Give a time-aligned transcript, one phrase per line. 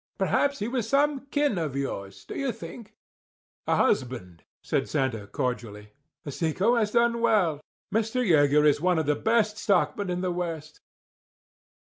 [0.17, 2.95] Perhaps he was some kin of yours, do you think?"
[3.67, 5.91] "A husband," said Santa cordially.
[6.23, 7.61] "The Seco has done well.
[7.93, 8.27] Mr.
[8.27, 10.81] Yeager is one of the best stockmen in the West."